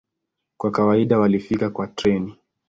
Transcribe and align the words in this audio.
Kwa 0.57 0.71
kawaida 0.71 1.19
walifika 1.19 1.69
kwa 1.69 1.87
treni. 1.87 2.35